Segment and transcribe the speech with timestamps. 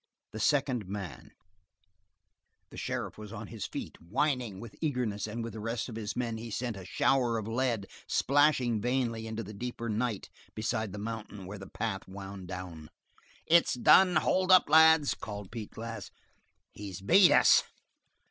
[0.31, 1.29] The Second Man
[2.71, 6.15] The sheriff was on his feet, whining with eagerness and with the rest of his
[6.15, 10.97] men he sent a shower of lead splashing vainly into the deeper night beside the
[10.97, 12.89] mountain, where the path wound down.
[13.45, 14.15] "It's done!
[14.15, 16.09] Hold up, lads!" called Pete Glass.
[16.73, 17.61] "He's beat us!"